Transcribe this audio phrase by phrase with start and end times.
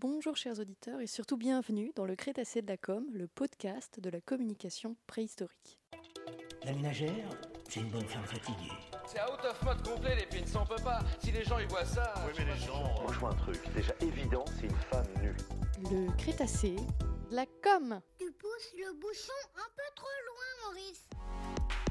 [0.00, 4.08] Bonjour chers auditeurs et surtout bienvenue dans le Crétacé de la com, le podcast de
[4.10, 5.80] la communication préhistorique.
[6.62, 7.28] La ménagère,
[7.68, 8.70] c'est une bonne femme fatiguée.
[9.08, 11.00] C'est out of mode complet les pins, on peut pas.
[11.18, 12.14] Si les gens ils voient ça.
[12.24, 12.80] Oui, mais les gens.
[12.80, 13.60] Moi, je vois un truc.
[13.74, 15.34] Déjà évident, c'est une femme nue.
[15.90, 18.00] Le Crétacé de la com.
[18.20, 21.08] Tu pousses le bouchon un peu trop loin, Maurice.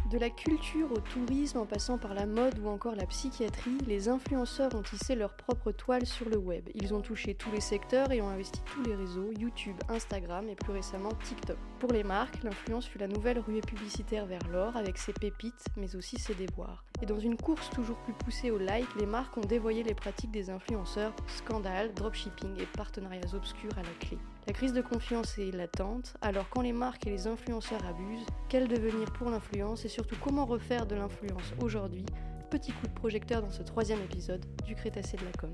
[0.09, 4.07] De la culture au tourisme en passant par la mode ou encore la psychiatrie, les
[4.07, 6.69] influenceurs ont tissé leur propre toile sur le web.
[6.75, 10.55] Ils ont touché tous les secteurs et ont investi tous les réseaux, YouTube, Instagram et
[10.55, 11.57] plus récemment TikTok.
[11.79, 15.95] Pour les marques, l'influence fut la nouvelle ruée publicitaire vers l'or avec ses pépites mais
[15.95, 16.83] aussi ses déboires.
[17.03, 20.31] Et dans une course toujours plus poussée au like, les marques ont dévoyé les pratiques
[20.31, 24.17] des influenceurs, scandales, dropshipping et partenariats obscurs à la clé.
[24.47, 28.67] La crise de confiance est latente, alors quand les marques et les influenceurs abusent, quel
[28.67, 32.05] devenir pour l'influence et surtout comment refaire de l'influence aujourd'hui?
[32.49, 35.51] Petit coup de projecteur dans ce troisième épisode du Crétacé de la com.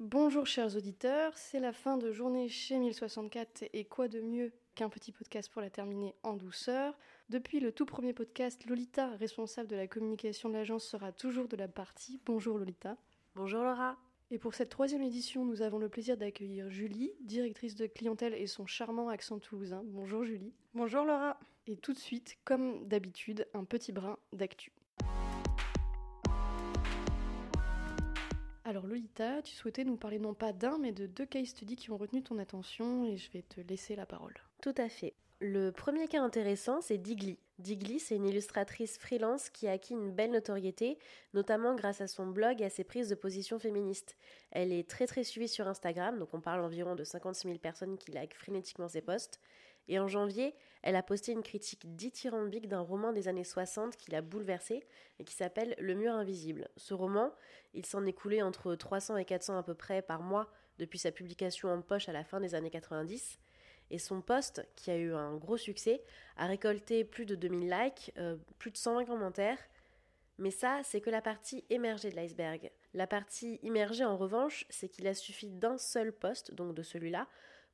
[0.00, 4.88] Bonjour chers auditeurs, c'est la fin de journée chez 1064 et quoi de mieux qu'un
[4.88, 6.96] petit podcast pour la terminer en douceur.
[7.28, 11.56] Depuis le tout premier podcast, Lolita, responsable de la communication de l'agence, sera toujours de
[11.58, 12.18] la partie.
[12.24, 12.96] Bonjour Lolita.
[13.34, 13.98] Bonjour Laura.
[14.30, 18.46] Et pour cette troisième édition, nous avons le plaisir d'accueillir Julie, directrice de clientèle et
[18.46, 19.82] son charmant accent toulousain.
[19.84, 20.54] Bonjour Julie.
[20.72, 21.38] Bonjour Laura.
[21.66, 24.72] Et tout de suite, comme d'habitude, un petit brin d'actu.
[28.70, 31.90] Alors Lolita, tu souhaitais nous parler non pas d'un, mais de deux case studies qui
[31.90, 34.34] ont retenu ton attention et je vais te laisser la parole.
[34.62, 35.12] Tout à fait.
[35.42, 37.38] Le premier cas intéressant, c'est Digli.
[37.58, 40.98] Digli, c'est une illustratrice freelance qui a acquis une belle notoriété,
[41.32, 44.18] notamment grâce à son blog et à ses prises de position féministes.
[44.50, 47.96] Elle est très très suivie sur Instagram, donc on parle environ de 56 000 personnes
[47.96, 49.40] qui likent frénétiquement ses posts.
[49.88, 54.10] Et en janvier, elle a posté une critique dithyrambique d'un roman des années 60 qui
[54.10, 54.84] l'a bouleversée
[55.18, 56.68] et qui s'appelle Le mur invisible.
[56.76, 57.32] Ce roman,
[57.72, 61.12] il s'en est coulé entre 300 et 400 à peu près par mois depuis sa
[61.12, 63.38] publication en poche à la fin des années 90.
[63.90, 66.02] Et son post, qui a eu un gros succès,
[66.36, 69.58] a récolté plus de 2000 likes, euh, plus de 120 commentaires.
[70.38, 72.70] Mais ça, c'est que la partie émergée de l'iceberg.
[72.94, 77.26] La partie immergée, en revanche, c'est qu'il a suffi d'un seul post, donc de celui-là,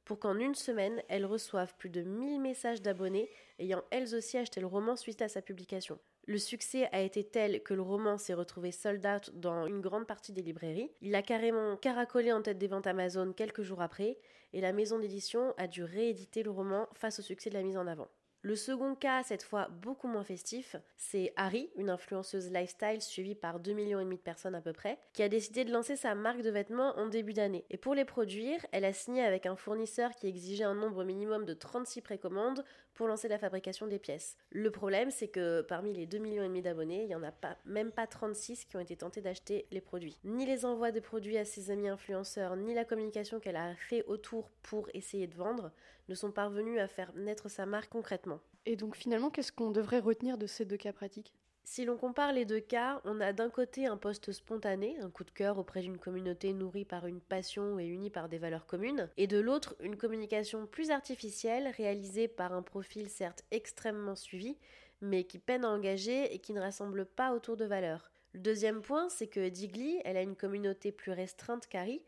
[0.04, 4.60] pour qu'en une semaine, elles reçoivent plus de 1000 messages d'abonnés ayant elles aussi acheté
[4.60, 5.98] le roman suite à sa publication.
[6.28, 10.08] Le succès a été tel que le roman s'est retrouvé sold out dans une grande
[10.08, 10.90] partie des librairies.
[11.00, 14.18] Il a carrément caracolé en tête des ventes Amazon quelques jours après,
[14.52, 17.76] et la maison d'édition a dû rééditer le roman face au succès de la mise
[17.76, 18.08] en avant.
[18.46, 23.58] Le second cas, cette fois beaucoup moins festif, c'est Harry, une influenceuse lifestyle suivie par
[23.58, 26.50] 2 millions de personnes à peu près, qui a décidé de lancer sa marque de
[26.50, 27.64] vêtements en début d'année.
[27.70, 31.44] Et pour les produire, elle a signé avec un fournisseur qui exigeait un nombre minimum
[31.44, 32.64] de 36 précommandes
[32.94, 34.36] pour lancer la fabrication des pièces.
[34.50, 37.32] Le problème, c'est que parmi les 2 millions d'abonnés, il y en a
[37.64, 40.20] même pas 36 qui ont été tentés d'acheter les produits.
[40.22, 44.04] Ni les envois de produits à ses amis influenceurs, ni la communication qu'elle a fait
[44.06, 45.72] autour pour essayer de vendre
[46.08, 48.35] ne sont parvenus à faire naître sa marque concrètement.
[48.64, 51.32] Et donc finalement, qu'est-ce qu'on devrait retenir de ces deux cas pratiques?
[51.68, 55.24] Si l'on compare les deux cas, on a d'un côté un poste spontané, un coup
[55.24, 59.08] de cœur auprès d'une communauté nourrie par une passion et unie par des valeurs communes,
[59.16, 64.56] et de l'autre une communication plus artificielle réalisée par un profil certes extrêmement suivi,
[65.00, 68.12] mais qui peine à engager et qui ne rassemble pas autour de valeurs.
[68.32, 72.00] Le deuxième point, c'est que Digli, elle a une communauté plus restreinte qu'Harry,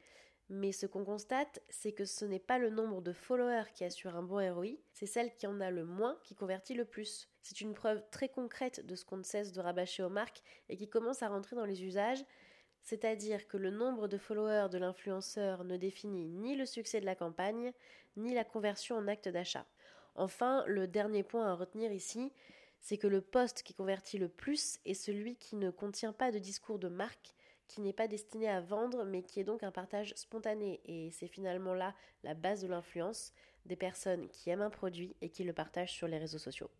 [0.51, 4.17] mais ce qu'on constate, c'est que ce n'est pas le nombre de followers qui assure
[4.17, 7.29] un bon ROI, c'est celle qui en a le moins qui convertit le plus.
[7.43, 10.77] C'est une preuve très concrète de ce qu'on ne cesse de rabâcher aux marques et
[10.77, 12.25] qui commence à rentrer dans les usages,
[12.83, 17.15] c'est-à-dire que le nombre de followers de l'influenceur ne définit ni le succès de la
[17.15, 17.73] campagne,
[18.17, 19.67] ni la conversion en acte d'achat.
[20.15, 22.33] Enfin, le dernier point à retenir ici,
[22.81, 26.39] c'est que le poste qui convertit le plus est celui qui ne contient pas de
[26.39, 27.35] discours de marque,
[27.69, 30.81] qui n'est pas destiné à vendre, mais qui est donc un partage spontané.
[30.87, 33.33] Et c'est finalement là la base de l'influence
[33.67, 36.71] des personnes qui aiment un produit et qui le partagent sur les réseaux sociaux.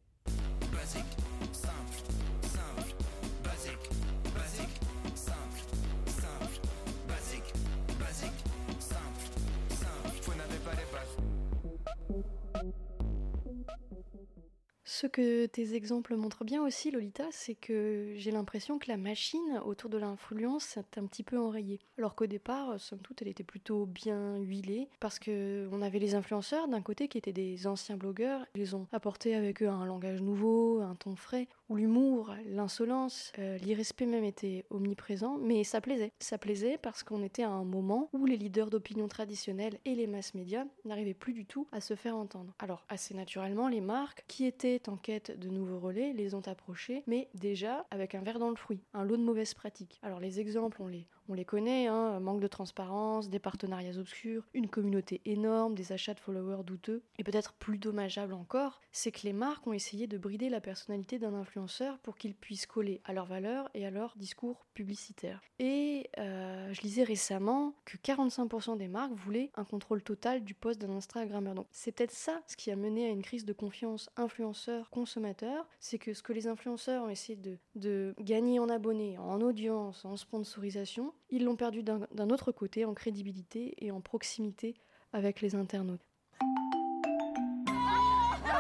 [15.01, 19.63] Ce que tes exemples montrent bien aussi, Lolita, c'est que j'ai l'impression que la machine
[19.65, 21.79] autour de l'influence est un petit peu enrayée.
[21.99, 26.17] Alors qu'au départ, somme toute, elle était plutôt bien huilée, parce que on avait les
[26.17, 30.21] influenceurs d'un côté qui étaient des anciens blogueurs, ils ont apporté avec eux un langage
[30.21, 36.13] nouveau, un ton frais, où l'humour, l'insolence, euh, l'irrespect même étaient omniprésents, mais ça plaisait.
[36.19, 40.07] Ça plaisait parce qu'on était à un moment où les leaders d'opinion traditionnels et les
[40.07, 42.55] masses médias n'arrivaient plus du tout à se faire entendre.
[42.59, 47.03] Alors, assez naturellement, les marques qui étaient en quête de nouveaux relais les ont approchés,
[47.07, 49.99] mais déjà avec un verre dans le fruit, un lot de mauvaises pratiques.
[50.03, 54.47] Alors les exemples, on les, On les connaît, hein, manque de transparence, des partenariats obscurs,
[54.55, 57.03] une communauté énorme, des achats de followers douteux.
[57.19, 61.19] Et peut-être plus dommageable encore, c'est que les marques ont essayé de brider la personnalité
[61.19, 65.43] d'un influenceur pour qu'il puisse coller à leurs valeurs et à leur discours publicitaire.
[65.59, 70.81] Et euh, je lisais récemment que 45% des marques voulaient un contrôle total du poste
[70.81, 71.55] d'un Instagrammeur.
[71.55, 75.99] Donc c'est peut-être ça ce qui a mené à une crise de confiance influenceur-consommateur, c'est
[75.99, 80.17] que ce que les influenceurs ont essayé de, de gagner en abonnés, en audience, en
[80.17, 84.75] sponsorisation, ils l'ont perdu d'un autre côté en crédibilité et en proximité
[85.13, 86.01] avec les internautes.
[86.41, 86.45] Oh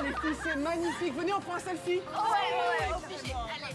[0.02, 1.14] les filles, c'est magnifique.
[1.14, 2.00] Venez, on prend un selfie.
[2.06, 3.32] Oh, ouais, ouais, ouais, obligé.
[3.34, 3.74] Allez.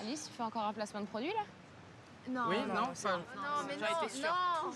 [0.00, 1.42] Alice, tu fais encore un placement de produit là?
[2.30, 2.42] Non.
[2.48, 4.36] Oui, non, enfin, Non, mais J'aurais non, été sûre.
[4.64, 4.72] non.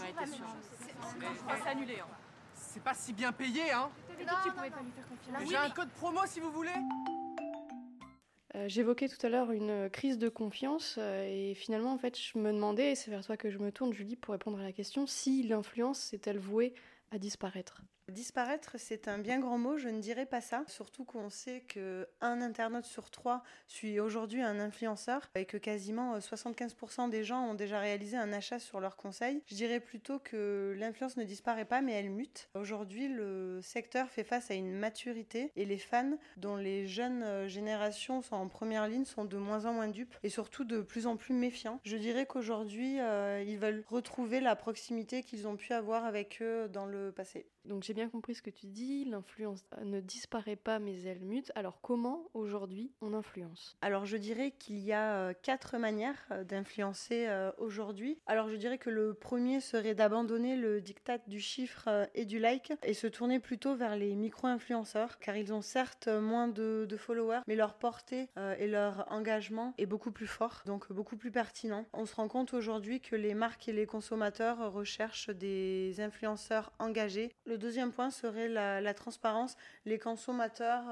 [1.63, 2.01] C'est annulé.
[2.01, 2.07] Hein.
[2.55, 3.91] c'est pas si bien payé, hein.
[4.09, 5.49] T'avais dit que tu pouvais pas lui faire confiance.
[5.51, 6.71] J'ai un code promo si vous voulez.
[8.63, 12.39] Euh, J'évoquais tout à l'heure une crise de confiance euh, et finalement en fait je
[12.39, 14.73] me demandais, et c'est vers toi que je me tourne Julie pour répondre à la
[14.73, 16.75] question, si l'influence est-elle vouée
[17.11, 17.83] à disparaître?
[18.09, 20.65] Disparaître, c'est un bien grand mot, je ne dirais pas ça.
[20.67, 26.19] Surtout qu'on sait que un internaute sur trois suit aujourd'hui un influenceur et que quasiment
[26.19, 29.43] 75% des gens ont déjà réalisé un achat sur leur conseil.
[29.47, 32.51] Je dirais plutôt que l'influence ne disparaît pas, mais elle mute.
[32.55, 38.21] Aujourd'hui, le secteur fait face à une maturité et les fans, dont les jeunes générations
[38.21, 41.17] sont en première ligne, sont de moins en moins dupes et surtout de plus en
[41.17, 41.81] plus méfiants.
[41.85, 46.69] Je dirais qu'aujourd'hui, euh, ils veulent retrouver la proximité qu'ils ont pu avoir avec eux
[46.69, 47.47] dans le passé.
[47.65, 51.53] Donc j'ai bien compris ce que tu dis, l'influence ne disparaît pas mais elle mute.
[51.55, 53.77] Alors comment aujourd'hui on influence?
[53.83, 58.19] Alors je dirais qu'il y a euh, quatre manières euh, d'influencer euh, aujourd'hui.
[58.25, 62.39] Alors je dirais que le premier serait d'abandonner le diktat du chiffre euh, et du
[62.39, 67.41] like et se tourner plutôt vers les micro-influenceurs car ils ont certes moins de, followers
[67.47, 71.85] mais leur portée euh, et leur engagement est beaucoup plus fort donc beaucoup plus pertinent.
[71.93, 77.35] On se rend compte aujourd'hui que les marques et les consommateurs recherchent des influenceurs engagés.
[77.45, 79.57] Le deuxième point serait la, la transparence.
[79.85, 80.85] Les consommateurs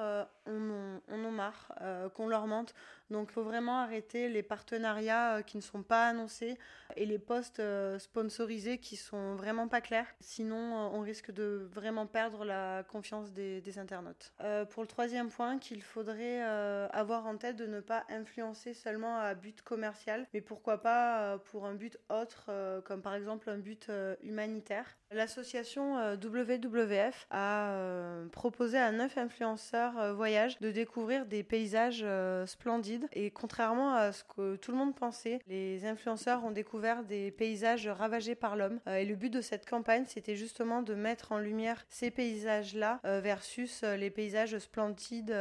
[0.51, 2.75] euh, en, ont marre euh, qu'on leur mente.
[3.11, 6.57] Donc il faut vraiment arrêter les partenariats euh, qui ne sont pas annoncés
[6.97, 10.07] et les posts euh, sponsorisés qui sont vraiment pas clairs.
[10.21, 14.33] Sinon, on risque de vraiment perdre la confiance des, internautes.
[14.71, 19.35] Pour le troisième point, qu'il faudrait avoir en tête de ne pas influencer seulement à
[19.35, 22.51] but commercial, mais pourquoi pas pour un but autre,
[22.85, 23.89] comme par exemple un but
[24.25, 24.97] humanitaire.
[25.13, 30.13] L'association WWF a proposé à neuf influenceurs euh,
[30.61, 35.41] de découvrir des paysages euh, splendides et contrairement à ce que tout le monde pensait,
[35.49, 39.69] les influenceurs ont découvert des paysages ravagés par l'homme Euh, et le but de cette
[39.69, 45.37] campagne c'était justement de mettre en lumière ces paysages-là euh, versus les paysages splendides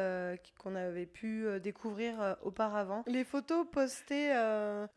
[0.58, 3.04] qu'on avait pu découvrir auparavant.
[3.08, 4.34] Les photos postées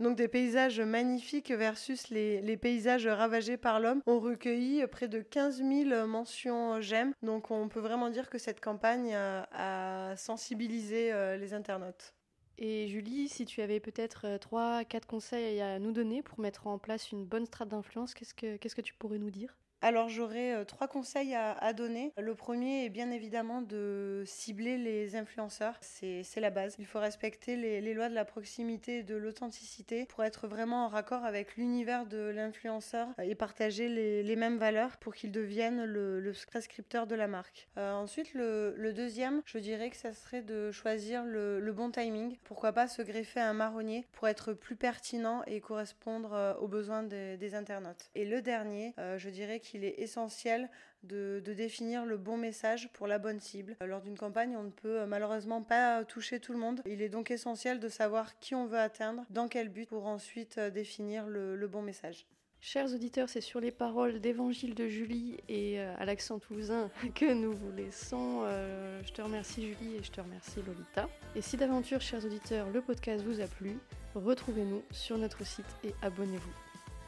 [0.00, 5.20] donc des paysages magnifiques versus les, les paysages ravagés par l'homme ont recueilli près de
[5.20, 7.14] 15 000 mentions j'aime.
[7.22, 9.43] Donc on peut vraiment dire que cette campagne euh,
[9.92, 12.14] a sensibilisé euh, les internautes.
[12.58, 16.66] Et Julie, si tu avais peut-être euh, trois, quatre conseils à nous donner pour mettre
[16.66, 19.56] en place une bonne strate d'influence, qu'est-ce que qu'est-ce que tu pourrais nous dire?
[19.84, 22.12] Alors j'aurais euh, trois conseils à, donner.
[22.17, 25.75] Le premier est bien évidemment de cibler les influenceurs.
[25.81, 26.76] C'est la base.
[26.79, 30.88] Il faut respecter les, lois de la proximité et de l'authenticité pour être vraiment en
[30.88, 36.33] raccord avec l'univers de l'influenceur et partager les, mêmes valeurs pour qu'il devienne le, le
[36.47, 37.68] prescripteur de la marque.
[37.76, 42.37] Euh, ensuite, le, deuxième, je dirais que ça serait de choisir le, bon timing.
[42.45, 47.02] Pourquoi pas se greffer un marronnier pour être plus pertinent et correspondre euh, aux besoins
[47.02, 48.11] des, internautes.
[48.14, 50.71] Et le dernier, je dirais qu'il est essentiel
[51.02, 53.76] de, définir le bon message pour la bonne cible.
[53.83, 56.83] Euh, Lors d'une campagne, on ne peut euh, malheureusement pas toucher tout le monde.
[56.87, 60.59] Il est donc essentiel de savoir qui on veut atteindre, dans quel but, pour ensuite
[60.59, 62.26] euh, définir le, le bon message.
[62.64, 67.35] Chers auditeurs, c'est sur les paroles d'évangile de Julie et euh, à l'accent toulousain que
[67.35, 68.43] nous vous laissons.
[68.45, 71.09] Euh, je te remercie Julie et je te remercie Lolita.
[71.35, 73.79] Et si d'aventure, chers auditeurs, le podcast vous a plu,
[74.14, 76.52] retrouvez-nous sur notre site et abonnez-vous.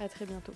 [0.01, 0.55] À très bientôt.